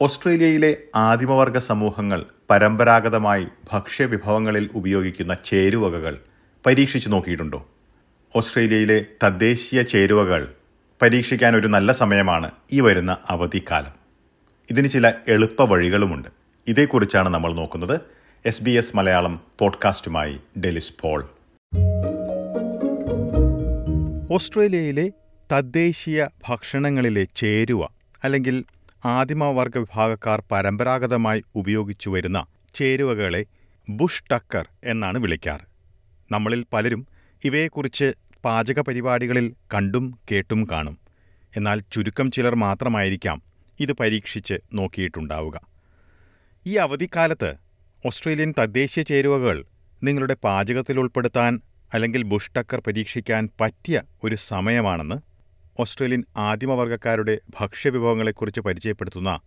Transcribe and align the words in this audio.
ഓസ്ട്രേലിയയിലെ 0.00 0.76
ആദിമവർഗ 0.96 1.58
സമൂഹങ്ങൾ 1.58 2.24
പരമ്പരാഗതമായി 2.50 3.46
ഭക്ഷ്യവിഭവങ്ങളിൽ 3.72 4.70
ഉപയോഗിക്കുന്ന 4.74 5.36
ചേരുവകകൾ 5.44 6.18
പരീക്ഷിച്ചു 6.66 7.08
നോക്കിയിട്ടുണ്ടോ? 7.08 7.68
ഓസ്ട്രേലിയയിലെ 8.36 9.06
തദ്ദേശീയ 9.22 9.82
ചേരുവകൾ 9.82 10.54
പരീക്ഷിക്കാൻ 11.02 11.56
ഒരു 11.56 11.66
നല്ല 11.66 11.92
സമയമാണ് 11.92 12.50
ഈ 12.72 12.80
വരുന്ന 12.80 13.16
അവധിക്കാലം. 13.28 13.92
ഇതിന് 14.70 14.88
ചില 14.88 15.12
എളുപ്പ 15.28 15.62
വഴികളുമുണ്ട്. 15.62 16.28
ഇതേക്കുറിച്ചാണ് 16.66 17.28
നമ്മൾ 17.28 17.52
നോക്കുന്നത്. 17.52 18.00
എസ് 18.44 18.62
ബി 18.62 18.70
എസ് 18.70 18.96
മലയാളം 18.96 19.40
പോഡ്കാസ്റ്റുമായി 19.58 20.40
ഡെലിസ് 20.60 20.92
പോൾ. 21.00 21.28
ഓസ്ട്രേലിയയിലെ 24.32 25.12
തദ്ദേശീയ 25.52 26.26
ഭക്ഷണങ്ങളിലെ 26.48 27.26
ചേരുവ 27.36 27.88
അല്ലെങ്കിൽ 28.24 28.64
ആദിമവർഗ 29.04 29.78
വിഭാഗക്കാർ 29.78 30.42
പരമ്പരാഗതമായി 30.52 31.42
ഉപയോഗിച്ചു 31.56 32.10
വരുന്ന 32.10 32.46
ചേരുവകളെ 32.74 33.46
ബുഷ് 33.88 34.24
ടക്കർ 34.32 34.68
എന്നാണ് 34.84 35.18
വിളിക്കാറ് 35.18 35.64
നമ്മളിൽ 36.32 36.66
പലരും 36.72 37.06
ഇവയെക്കുറിച്ച് 37.44 38.08
പാചക 38.44 38.80
പരിപാടികളിൽ 38.80 39.54
കണ്ടും 39.74 40.18
കേട്ടും 40.30 40.68
കാണും. 40.70 40.96
എന്നാൽ 41.56 41.78
ചുരുക്കം 41.92 42.30
ചിലർ 42.30 42.54
മാത്രമായിരിക്കാം 42.54 43.42
ഇത് 43.80 43.92
പരീക്ഷിച്ച് 43.92 44.56
നോക്കിയിട്ടുണ്ടാവുക. 44.74 45.56
ഈ 46.66 46.76
അവധിക്കാലത്ത് 46.76 47.50
ഓസ്ട്രേലിയൻ 48.06 48.54
തദ്ദേശീയ 48.58 49.02
ചേരുവകൾ 49.02 49.64
നിങ്ങളുടെ 50.02 50.36
പാചകത്തിൽ 50.44 51.00
ഉൾപ്പെടുത്താൻ 51.00 51.60
അല്ലെങ്കിൽ 51.94 52.22
ബുഷ് 52.22 52.50
ടക്കർ 52.56 52.82
പരീക്ഷിക്കാൻ 52.86 53.48
പറ്റിയ 53.60 54.02
ഒരു 54.24 54.34
സമയമാണെന്ന് 54.34 55.27
ഓസ്ട്രേലിയൻ 55.78 56.24
ആദിമവർഗക്കാരുടെ 56.36 57.40
ഭക്ഷ്യവിഭവങ്ങളെക്കുറിച്ച് 57.60 58.60
പരിചയപ്പെടുത്തുന്ന 58.60 59.40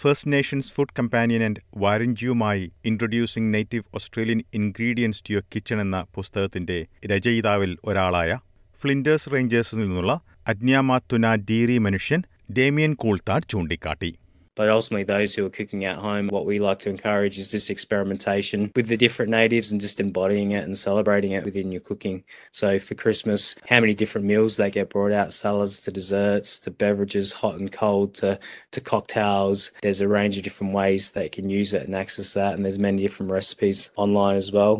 first 0.00 0.32
nations 0.32 0.72
food 0.72 0.94
companion 0.98 1.44
and 1.44 1.60
വാരഞ്ചിയുമായി 1.76 2.72
introducing 2.84 3.54
native 3.54 3.84
Australian 3.94 4.44
ingredients 4.54 5.24
to 5.24 5.32
your 5.32 5.44
kitchen 5.54 5.80
എന്ന 5.80 6.06
പുസ്തകത്തിന്റെ 6.14 6.86
രചയിതാവിൽ 7.06 7.78
ഒരാളായ 7.84 8.38
ഫ്ലിൻഡേഴ്സ് 8.82 9.30
റേഞ്ചേഴ്സിൽ 9.32 9.78
നിന്നുള്ള 9.78 10.20
അജ്ഞാമാത്തുന 10.46 11.34
ഡീറി 11.34 11.78
മനുഷ്യൻ 11.78 12.22
ഡേമിയൻ 12.52 12.94
കൂൾത്താഡ് 12.94 13.48
ചൂണ്ടിക്കാട്ടി. 13.48 14.10
But 14.57 14.69
ultimately, 14.69 15.03
those 15.03 15.33
who 15.33 15.43
are 15.47 15.49
cooking 15.49 15.83
at 15.85 15.97
home, 15.97 16.27
what 16.27 16.45
we 16.45 16.59
like 16.59 16.77
to 16.79 16.89
encourage 16.89 17.39
is 17.39 17.51
this 17.51 17.71
experimentation 17.71 18.71
with 18.75 18.87
the 18.87 18.97
different 18.97 19.31
natives 19.31 19.71
and 19.71 19.81
just 19.81 19.99
embodying 19.99 20.51
it 20.51 20.63
and 20.63 20.77
celebrating 20.77 21.31
it 21.31 21.43
within 21.43 21.71
your 21.71 21.81
cooking. 21.81 22.23
So 22.51 22.77
for 22.77 22.93
Christmas, 22.93 23.55
how 23.67 23.79
many 23.79 23.95
different 23.95 24.27
meals 24.27 24.57
they 24.57 24.69
get 24.69 24.91
brought 24.91 25.11
out 25.11 25.33
salads 25.33 25.81
to 25.83 25.91
desserts 25.91 26.59
to 26.59 26.71
beverages, 26.71 27.33
hot 27.33 27.55
and 27.59 27.71
cold 27.71 28.13
to, 28.15 28.39
to 28.73 28.79
cocktails. 28.81 29.71
There's 29.81 30.01
a 30.01 30.07
range 30.07 30.37
of 30.37 30.43
different 30.43 30.73
ways 30.73 31.11
they 31.11 31.29
can 31.29 31.49
use 31.49 31.73
it 31.73 31.83
and 31.87 31.95
access 31.95 32.33
that. 32.33 32.53
And 32.53 32.63
there's 32.63 32.77
many 32.79 33.01
different 33.01 33.31
recipes 33.31 33.89
online 33.95 34.37
as 34.37 34.51
well. 34.51 34.75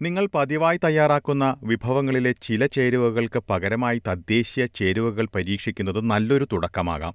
നിങ്ങൾ 0.00 0.24
പതിവായി 0.26 0.78
തയ്യാറാക്കുന്ന 0.82 1.46
വിഭവങ്ങളിലെ 1.62 2.32
ചില 2.42 2.66
ചേരുവകൾക്ക് 2.66 3.40
പകരമായി 3.48 3.98
തദ്ദേശീയ 4.06 4.66
ചേരുവകൾ 4.78 5.26
പരീക്ഷിക്കുന്നത് 5.34 6.00
നല്ലൊരു 6.12 6.46
തുടക്കമാകാം 6.52 7.14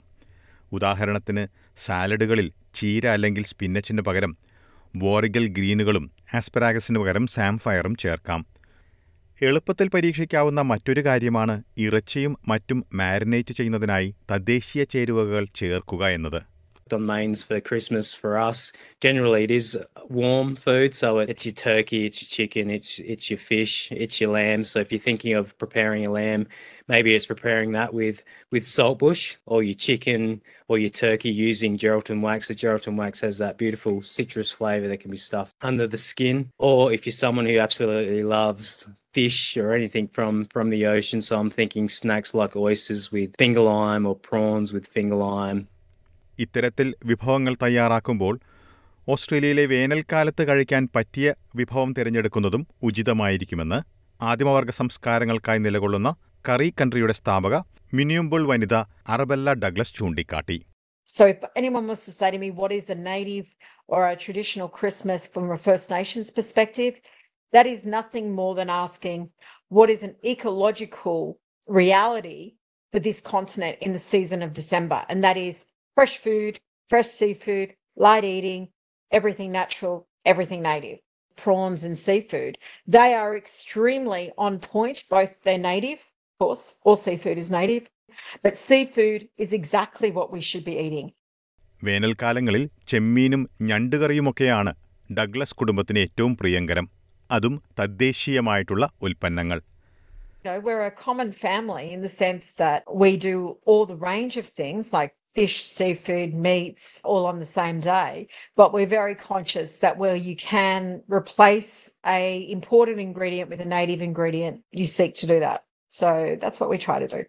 ഉദാഹരണത്തിന് 0.73 1.47
സാലഡുകളിൽ 1.87 2.53
ചീര 2.75 3.07
അല്ലെങ്കിൽ 3.07 3.45
സ്പിന്നച്ചിന് 3.45 4.03
പകരം 4.03 4.37
വോറിഗൽ 4.97 5.49
ഗ്രീനുകളും 5.49 6.11
ആസ്പരാഗസിന് 6.35 6.99
പകരം 6.99 7.27
സാംഫയറും 7.27 7.95
ചേർക്കാം. 7.97 8.47
എളുപ്പത്തിൽ 9.43 9.89
പരീക്ഷിക്കാവുന്ന 9.89 10.61
മറ്റൊരു 10.61 11.05
കാര്യമാണ് 11.05 11.63
ഇറച്ചിയും 11.79 12.39
മറ്റും 12.49 12.87
മാരിനേറ്റ് 12.95 13.53
ചെയ്യുന്നതിനായി 13.55 14.15
തദ്ദേശീയ 14.31 14.85
ചേരുവകൾ 14.85 15.47
ചേർക്കുക 15.57 16.09
എന്നത്. 16.09 16.41
On 16.93 17.07
mains 17.07 17.43
for 17.43 17.61
Christmas 17.61 18.13
for 18.13 18.39
us. 18.39 18.73
Generally, 19.01 19.45
it 19.45 19.51
is 19.51 19.79
warm 20.09 20.57
food, 20.57 20.95
so 20.95 21.19
it's 21.19 21.45
your 21.45 21.55
turkey, 21.55 22.07
it's 22.07 22.23
your 22.23 22.29
chicken, 22.29 22.71
it's 22.71 22.99
it's 22.99 23.31
your 23.31 23.39
fish, 23.39 23.91
it's 23.93 24.21
your 24.21 24.31
lamb. 24.31 24.65
So 24.65 24.81
if 24.81 24.93
you're 24.93 25.01
thinking 25.01 25.35
of 25.35 25.57
preparing 25.59 26.07
a 26.07 26.11
lamb, 26.11 26.47
maybe 26.89 27.15
it's 27.15 27.27
preparing 27.27 27.73
that 27.73 27.95
with 27.95 28.23
with 28.51 28.65
saltbush 28.65 29.37
or 29.47 29.63
your 29.63 29.75
chicken 29.75 30.43
or 30.69 30.79
your 30.79 30.91
turkey 30.91 31.31
using 31.31 31.77
Geraldton 31.77 32.21
wax. 32.21 32.49
The 32.49 32.55
Geraldton 32.55 32.97
wax 32.97 33.21
has 33.21 33.39
that 33.39 33.59
beautiful 33.59 34.03
citrus 34.03 34.51
flavour 34.51 34.89
that 34.89 35.01
can 35.01 35.11
be 35.11 35.17
stuffed 35.17 35.55
under 35.63 35.87
the 35.87 35.99
skin. 35.99 36.51
Or 36.59 36.93
if 36.93 37.07
you're 37.07 37.13
someone 37.13 37.47
who 37.47 37.59
absolutely 37.59 38.23
loves 38.23 38.87
fish 39.13 39.57
or 39.57 39.73
anything 39.73 40.09
from 40.09 40.45
from 40.47 40.71
the 40.71 40.87
ocean, 40.87 41.23
so 41.23 41.39
I'm 41.39 41.51
thinking 41.51 41.89
snacks 41.89 42.35
like 42.35 42.57
oysters 42.57 43.11
with 43.11 43.37
finger 43.37 43.63
lime 43.63 44.07
or 44.07 44.15
prawns 44.15 44.73
with 44.73 44.87
finger 44.87 45.17
lime. 45.17 45.69
ഇത്തരത്തിൽ 46.45 46.89
വിഭവങ്ങൾ 47.11 47.55
തയ്യാറാക്കുമ്പോൾ 47.67 48.35
ഓസ്ട്രേലിയയിലെ 49.09 49.65
വേനൽക്കാലത്ത് 49.73 50.43
കഴിക്കാൻ 50.49 50.83
പറ്റിയ 50.97 51.29
വിഭവം 51.61 51.91
തിരഞ്ഞെടുക്കുന്നതും 51.99 52.63
ഉചിതമായിരിക്കുമെന്ന് 52.89 53.79
ആദിമവർഗ 54.21 54.71
സംസ്കാരങ്ങൾക്കായി 54.81 55.61
നിലകൊള്ളുന്ന 55.67 56.11
curry 56.49 56.69
കൺട്രിയുടെ 56.81 57.15
സ്ഥാപക 57.21 57.55
മിനിയുമ്പോൾ 57.95 58.43
വനിത 58.51 58.75
അറബെല്ല 59.15 59.55
ഡഗ്ലസ് 59.65 59.97
ചൂണ്ടിക്കാട്ടി 60.01 60.59
So, 61.09 61.25
if 61.27 61.41
anyone 61.57 61.87
wants 61.89 62.05
to 62.05 62.13
say 62.13 62.29
to 62.31 62.39
me, 62.39 62.49
what 62.53 62.73
is 62.73 62.89
a 62.89 62.99
native 63.07 63.47
or 63.89 64.01
a 64.07 64.17
traditional 64.17 64.69
Christmas 64.71 65.27
from 65.27 65.47
a 65.51 65.59
First 65.59 65.87
Nations 65.91 66.29
perspective, 66.31 66.93
that 67.53 67.67
is 67.67 67.81
nothing 67.97 68.27
more 68.33 68.53
than 68.55 68.71
asking, 68.85 69.21
what 69.73 69.89
is 69.91 70.03
an 70.03 70.15
ecological 70.25 71.21
reality 71.69 72.43
for 72.95 73.01
this 73.01 73.21
continent 73.33 73.77
in 73.81 73.93
the 73.93 74.05
season 74.05 74.43
of 74.43 74.53
December? 74.53 75.01
And 75.09 75.19
that 75.23 75.37
is 75.39 75.57
fresh 76.01 76.17
food, 76.17 76.59
fresh 76.89 77.09
seafood, 77.09 77.75
light 77.95 78.25
eating, 78.25 78.69
everything 79.13 79.53
natural, 79.53 79.97
everything 80.25 80.63
native. 80.63 80.99
Prawns 81.37 81.85
and 81.85 81.97
seafood, 81.99 82.57
they 82.87 83.13
are 83.13 83.37
extremely 83.37 84.33
on 84.39 84.61
point, 84.61 85.05
both 85.11 85.35
they're 85.45 85.59
native, 85.59 85.99
of 85.99 86.47
course, 86.47 86.77
all 86.85 86.97
seafood 86.97 87.37
is 87.37 87.51
native, 87.51 87.91
but 88.43 88.57
seafood 88.57 89.29
is 89.37 89.53
exactly 89.53 90.11
what 90.11 90.33
we 90.35 90.41
should 90.49 90.65
be 90.71 90.77
eating. 90.87 91.09
വേനൽക്കാലങ്ങളിൽ 91.89 92.65
ചെമ്മീനും 92.93 93.43
ഞണ്ടുകറിയുമൊക്കെയാണ് 93.69 94.73
Douglas 95.19 95.57
കുടുംബത്തിന് 95.61 96.01
ഏറ്റവും 96.07 96.33
പ്രിയങ്കരം 96.41 96.89
അതും 97.37 97.57
തദ്ദേശീയമായിട്ടുള്ള 97.81 98.87
ഉൽപ്പന്നങ്ങൾ 99.09 99.61
You 100.45 100.51
know, 100.51 100.61
we're 100.67 100.85
a 100.91 100.95
common 101.07 101.31
family 101.47 101.87
in 101.95 102.01
the 102.05 102.13
sense 102.23 102.45
that 102.61 102.83
we 103.03 103.09
do 103.31 103.35
all 103.69 103.83
the 103.91 103.99
range 104.11 104.35
of 104.43 104.47
things 104.61 104.85
like 104.99 105.13
fish, 105.37 105.65
seafood, 105.73 106.35
meats, 106.37 107.01
all 107.05 107.27
on 107.27 107.39
the 107.39 107.47
same 107.49 107.81
day. 107.83 108.13
But 108.57 108.73
we're 108.73 108.93
very 108.93 109.15
conscious 109.25 109.79
that 109.79 109.97
where 109.97 110.17
you 110.19 110.37
can 110.45 111.03
replace 111.11 111.73
a 112.09 112.23
imported 112.49 112.99
ingredient 112.99 113.49
with 113.49 113.61
a 113.61 113.71
native 113.71 114.03
ingredient, 114.03 114.57
you 114.73 114.87
seek 114.89 115.15
to 115.17 115.27
do 115.27 115.39
that. 115.41 115.61
So 115.93 116.09
that's 116.41 116.61
what 116.61 116.71
we 116.71 116.79
try 116.81 116.99
to 116.99 117.09
do. 117.09 117.23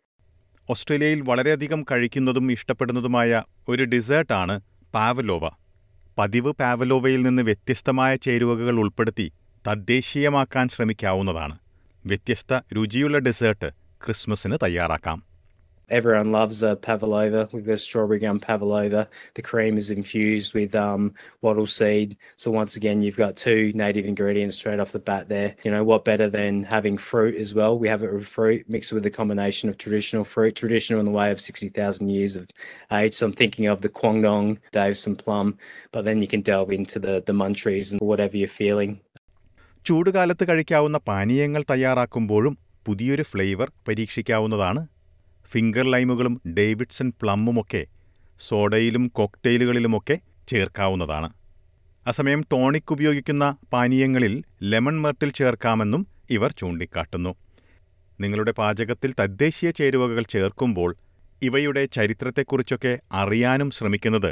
ഓസ്ട്രേലിയയിൽ 0.69 1.22
വളരെയധികം 1.22 1.79
കഴിക്കുന്നതും 1.91 2.51
ഇഷ്ടപ്പെടുന്നതുമായ 2.51 3.31
ഒരു 3.67 3.84
ഡിസേർട്ടാണ് 3.94 4.56
പാവലോവ 4.94 5.45
പതിവ് 6.18 6.51
പാവലോവയിൽ 6.51 7.22
നിന്ന് 7.22 7.44
വ്യത്യസ്തമായ 7.44 8.16
ചേരുവകൾ 8.25 8.78
ഉൾപ്പെടുത്തി 8.83 9.28
തദ്ദേശീയമാക്കാൻ 9.66 10.68
ശ്രമിക്കാവുന്നതാണ് 10.75 11.56
വ്യത്യസ്ത 12.06 12.53
രുചിയുള്ള 12.78 13.18
ഡെസേർട്ട് 13.28 13.69
ക്രിസ്മസിന് 14.01 14.57
തയ്യാറാക്കാം 14.63 15.18
Everyone 15.91 16.32
loves 16.32 16.64
a 16.64 16.75
pavlova. 16.75 17.48
We've 17.53 17.64
got 17.64 17.78
strawberry 17.78 18.19
gum 18.19 18.41
pavlova. 18.41 19.09
The 19.34 19.42
cream 19.42 19.78
is 19.78 19.88
infused 19.88 20.53
with 20.53 20.75
um, 20.75 21.14
wattle 21.42 21.69
seed. 21.69 22.16
So 22.34 22.50
once 22.50 22.75
again, 22.75 23.03
you've 23.03 23.16
got 23.16 23.37
two 23.37 23.70
native 23.72 24.04
ingredients 24.04 24.56
straight 24.56 24.81
off 24.81 24.91
the 24.91 24.98
bat 24.98 25.28
there. 25.28 25.54
You 25.64 25.70
know 25.70 25.84
what 25.84 26.04
better 26.04 26.28
than 26.28 26.64
having 26.64 26.98
fruit 26.98 27.37
as 27.37 27.54
well? 27.54 27.78
We 27.78 27.87
have 27.87 28.03
it 28.03 28.12
with 28.12 28.26
fruit 28.26 28.69
mixed 28.69 28.92
with 28.92 29.06
a 29.06 29.10
combination 29.10 29.69
of 29.69 29.78
traditional 29.78 30.25
fruit, 30.25 30.56
traditional 30.56 30.98
in 30.98 31.06
the 31.06 31.12
way 31.12 31.31
of 31.31 31.40
sixty 31.40 31.69
thousand 31.69 32.08
years 32.11 32.34
of 32.34 32.49
age. 32.90 33.14
So 33.14 33.26
I'm 33.26 33.32
thinking 33.32 33.67
of 33.67 33.82
the 33.82 33.88
Kwangdong, 33.88 34.58
Davison 34.73 35.14
plum, 35.14 35.56
but 35.93 36.05
then 36.05 36.20
you 36.20 36.26
can 36.26 36.40
delve 36.40 36.73
into 36.73 36.99
the 36.99 37.23
the 37.26 37.32
munchies 37.32 37.93
and 37.93 38.00
whatever 38.00 38.37
you're 38.37 38.49
feeling. 38.49 39.00
ചൂടുകാലത്ത് 39.87 40.49
കഴിക്കാവുന്ന 40.49 40.99
പാനീയങ്ങൾ 40.99 41.62
തയ്യാറാക്കുമ്പോഴും 41.70 42.58
പുതിയൊരു 42.87 43.23
flavour 43.23 43.69
പരീക്ഷിക്കാവുന്നതാണ് 43.88 44.89
finger 45.49 45.85
ലൈമുകളും 45.93 46.41
Davidson 46.57 47.13
പ്ലമ്മുമൊക്കെ 47.21 47.83
സോഡയിലും 48.39 49.07
കോക്ടെയിലുകളിലുമൊക്കെ 49.07 50.15
ചേർക്കാവുന്നതാണ്. 50.47 51.29
അസമയം 52.07 52.41
ടോണിക് 52.51 52.91
ഉപയോഗിക്കുന്ന 52.91 53.45
പാനീയങ്ങളിൽ 53.73 54.43
ലെമൺ 54.61 55.01
മെർട്ടിൽ 55.01 55.31
ചേർക്കാമെന്നും 55.31 56.07
ഇവർ 56.29 56.51
ചൂണ്ടിക്കാട്ടുന്നു. 56.51 57.31
നിങ്ങളുടെ 58.21 58.51
പാചകത്തിൽ 58.51 59.11
തദ്ദേശീയ 59.19 59.71
ചേരുവകൾ 59.71 60.23
ചേർക്കുമ്പോൾ 60.29 60.91
ഇവയുടെ 61.41 61.85
ചരിത്രത്തെക്കുറിച്ചൊക്കെ 61.85 62.99
അറിയാനും 63.11 63.71
ശ്രമിക്കുന്നത് 63.71 64.31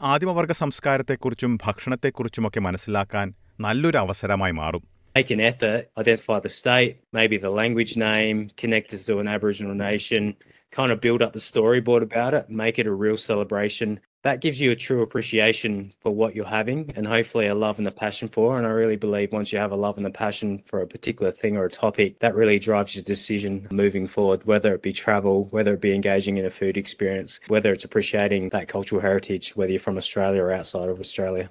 ആദിമവർഗ 0.00 0.52
സംസ്കാരത്തെക്കുറിച്ചും 0.52 1.58
ഭക്ഷണത്തെക്കുറിച്ചുമൊക്കെ 1.64 2.60
മനസ്സിലാക്കാൻ 2.60 3.34
നല്ലൊരു 3.60 3.98
അവസരമായി 3.98 4.52
മാറും. 4.52 4.91
Make 5.14 5.30
an 5.30 5.40
effort, 5.40 5.90
identify 5.96 6.40
the 6.40 6.48
state, 6.48 7.00
maybe 7.12 7.36
the 7.36 7.50
language 7.50 7.96
name, 7.96 8.50
connect 8.56 8.94
us 8.94 9.06
to 9.06 9.18
an 9.18 9.28
Aboriginal 9.28 9.74
nation, 9.74 10.34
kind 10.70 10.90
of 10.90 11.00
build 11.00 11.22
up 11.22 11.32
the 11.32 11.38
storyboard 11.38 12.02
about 12.02 12.34
it, 12.34 12.48
make 12.48 12.78
it 12.78 12.86
a 12.86 12.92
real 12.92 13.16
celebration. 13.16 14.00
that 14.22 14.40
gives 14.40 14.60
you 14.60 14.70
a 14.70 14.76
true 14.76 15.02
appreciation 15.02 15.92
for 16.00 16.14
what 16.14 16.34
you're 16.34 16.46
having 16.46 16.92
and 16.94 17.06
hopefully 17.06 17.48
a 17.48 17.54
love 17.54 17.78
and 17.78 17.88
a 17.88 17.90
passion 17.90 18.28
for. 18.28 18.56
And 18.56 18.66
I 18.66 18.70
really 18.70 18.96
believe 18.96 19.32
once 19.32 19.52
you 19.52 19.58
have 19.58 19.72
a 19.72 19.76
love 19.76 19.96
and 19.96 20.06
a 20.06 20.10
passion 20.10 20.62
for 20.66 20.80
a 20.80 20.86
particular 20.86 21.32
thing 21.32 21.56
or 21.56 21.64
a 21.64 21.70
topic, 21.70 22.20
that 22.20 22.34
really 22.34 22.58
drives 22.58 22.94
your 22.94 23.02
decision 23.02 23.66
moving 23.72 24.06
forward, 24.06 24.44
whether 24.44 24.74
it 24.74 24.82
be 24.82 24.92
travel, 24.92 25.46
whether 25.46 25.74
it 25.74 25.80
be 25.80 25.94
engaging 25.94 26.36
in 26.36 26.46
a 26.46 26.50
food 26.50 26.76
experience, 26.76 27.40
whether 27.48 27.72
it's 27.72 27.84
appreciating 27.84 28.50
that 28.50 28.68
cultural 28.68 29.00
heritage, 29.00 29.56
whether 29.56 29.72
you're 29.72 29.80
from 29.80 29.98
Australia 29.98 30.42
or 30.42 30.52
outside 30.52 30.88
of 30.88 31.00
Australia. 31.00 31.50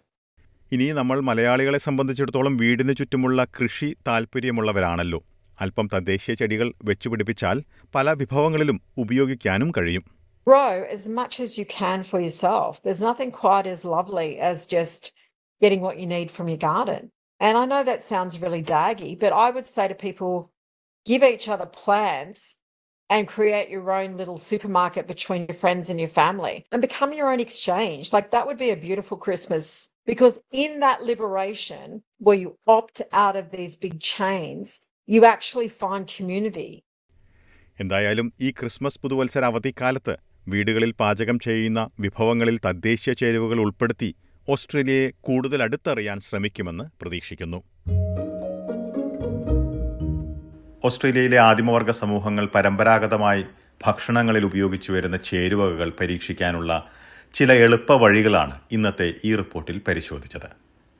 ഇനി 0.76 0.86
നമ്മൾ 0.98 1.18
മലയാളികളെ 1.28 1.80
സംബന്ധിച്ചിടത്തോളം 1.86 2.54
വീടിന് 2.60 2.94
ചുറ്റുമുള്ള 3.00 3.44
കൃഷി 3.58 3.88
താല്പര്യമുള്ളവരാണല്ലോ 4.08 5.20
അല്പം 5.64 5.88
തദ്ദേശീയ 5.94 6.34
ചെടികൾ 6.42 6.68
വെച്ചുപിടിപ്പിച്ചാൽ 6.90 7.58
പല 7.96 8.14
വിഭവങ്ങളിലും 8.22 8.80
ഉപയോഗിക്കാനും 9.06 9.72
കഴിയും 9.78 10.06
Grow 10.48 10.70
as 10.96 11.04
much 11.18 11.34
as 11.44 11.52
you 11.60 11.66
can 11.80 12.00
for 12.12 12.20
yourself. 12.24 12.72
There's 12.84 13.02
nothing 13.10 13.32
quite 13.42 13.68
as 13.74 13.82
lovely 13.96 14.30
as 14.50 14.58
just 14.76 15.02
getting 15.62 15.82
what 15.88 16.00
you 16.02 16.08
need 16.16 16.30
from 16.38 16.48
your 16.52 16.62
garden. 16.70 17.02
And 17.42 17.54
I 17.62 17.66
know 17.72 17.82
that 17.84 18.02
sounds 18.12 18.42
really 18.44 18.64
daggy, 18.72 19.12
but 19.24 19.34
I 19.44 19.48
would 19.56 19.68
say 19.76 19.86
to 19.92 19.98
people 20.08 20.34
give 21.06 21.24
each 21.34 21.48
other 21.54 21.70
plants 21.84 22.42
and 23.10 23.34
create 23.36 23.70
your 23.76 23.88
own 24.00 24.12
little 24.22 24.40
supermarket 24.50 25.06
between 25.14 25.46
your 25.48 25.60
friends 25.64 25.86
and 25.92 26.00
your 26.00 26.14
family 26.22 26.56
and 26.72 26.82
become 26.82 27.14
your 27.14 27.30
own 27.34 27.44
exchange. 27.48 28.12
Like 28.16 28.30
that 28.32 28.48
would 28.48 28.62
be 28.66 28.72
a 28.74 28.86
beautiful 28.88 29.18
Christmas 29.28 29.66
because 30.08 30.40
in 30.54 30.80
that 30.80 31.04
liberation 31.04 31.86
where 32.20 32.36
you 32.36 32.58
opt 32.68 33.02
out 33.14 33.36
of 33.36 33.52
these 33.52 33.76
big 33.78 34.00
chains, 34.02 34.68
you 35.10 35.26
actually 35.26 35.70
find 35.76 36.06
community. 36.12 36.72
എന്തായാലും 37.80 38.28
ഈ 38.40 38.50
Christmas 38.52 39.00
പുതുവത്സര 39.04 39.44
അവധിക്കാലത്ത് 39.46 40.14
വീടുകളിൽ 40.48 40.92
പാചകം 40.94 41.38
ചെയ്യുന്ന 41.40 41.82
വിഭവങ്ങളിൽ 42.00 42.58
തദ്ദേശീയ 42.58 43.14
ചേരുവകൾ 43.14 43.60
ഉൾപ്പെടുത്തി 43.60 44.10
ഓസ്ട്രേലിയയെ 44.48 45.08
കൂടുതൽ 45.22 45.60
അടുത്തറിയാൻ 45.64 46.20
ശ്രമിക്കുമെന്ന് 46.20 46.86
പ്രതീക്ഷിക്കുന്നു 47.02 47.60
ഓസ്ട്രേലിയയിലെ 50.84 51.40
ആദിമവർഗ 51.50 51.92
സമൂഹങ്ങൾ 52.02 52.46
പരമ്പരാഗതമായി 52.56 53.44
ഭക്ഷണങ്ങളിൽ 53.82 54.46
ഉപയോഗിച്ചു 54.46 54.92
വരുന്ന 54.94 55.18
ചേരുവകൾ 55.30 55.90
പരീക്ഷിക്കാനുള്ള 56.00 56.72
ചില 57.34 57.54
എളുപ്പ 57.54 57.92
വഴികളാണ് 57.92 58.60
ഇന്നത്തെ 58.72 59.14
ഈ 59.24 59.36
റിപ്പോർട്ടിൽ 59.36 59.82
പരിശോധിച്ചത്. 59.88 60.50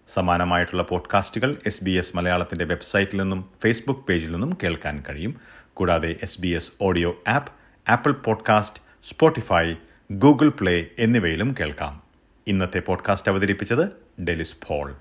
സമാനമായിട്ടുള്ള 0.08 0.84
പോഡ്കാസ്റ്റുകൾ 0.84 1.58
എസ് 1.66 1.84
ബി 1.84 1.92
എസ് 1.92 2.18
മലയാളത്തിന്റെ 2.18 2.66
വെബ്സൈറ്റിൽ 2.66 3.18
നിന്നും 3.18 3.50
ഫേസ്ബുക്ക് 3.64 4.02
പേജിൽ 4.02 4.32
നിന്നും 4.32 4.58
കേൾക്കാൻ 4.64 5.04
കഴിയും. 5.10 5.36
കൂടാതെ 5.74 6.16
S 6.24 6.42
B 6.42 6.48
S 6.48 6.72
audio 6.82 7.24
app 7.28 7.52
Apple 7.92 8.12
podcast 8.12 8.82
Spotify 9.04 9.74
Google 10.12 10.50
play 10.50 10.86
എന്നിവയിലും 11.00 11.56
കേൾക്കാം. 11.60 12.04
ഇന്നത്തെ 12.48 12.80
പോഡ്കാസ്റ്റ് 12.80 13.32
അവതരിപ്പിച്ചത് 13.32 13.90
ഡെലിസ് 14.24 14.56
ഫോൾ 14.66 14.96